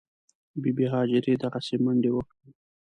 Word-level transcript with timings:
بي 0.61 0.71
بي 0.77 0.85
هاجرې 0.93 1.33
دغسې 1.43 1.75
منډې 1.83 2.11
وکړې. 2.13 2.47